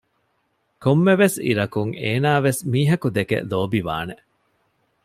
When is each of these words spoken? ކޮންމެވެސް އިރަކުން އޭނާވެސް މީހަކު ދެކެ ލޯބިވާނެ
ކޮންމެވެސް 0.83 1.37
އިރަކުން 1.45 1.91
އޭނާވެސް 2.01 2.61
މީހަކު 2.71 3.07
ދެކެ 3.15 3.37
ލޯބިވާނެ 3.51 4.15